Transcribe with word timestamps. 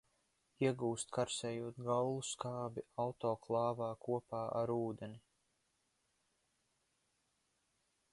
Iegūst, 0.67 1.11
karsējot 1.17 1.75
gallusskābi 1.89 2.85
autoklāvā 3.03 3.89
kopā 4.07 4.41
ar 4.63 4.73
ūdeni. 4.79 5.21